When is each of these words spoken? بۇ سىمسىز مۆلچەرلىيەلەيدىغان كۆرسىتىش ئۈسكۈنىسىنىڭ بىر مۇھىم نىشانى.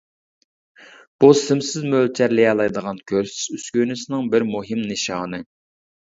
بۇ 1.23 1.27
سىمسىز 1.39 1.83
مۆلچەرلىيەلەيدىغان 1.91 3.01
كۆرسىتىش 3.11 3.43
ئۈسكۈنىسىنىڭ 3.57 4.31
بىر 4.37 4.47
مۇھىم 4.55 4.81
نىشانى. 4.93 5.41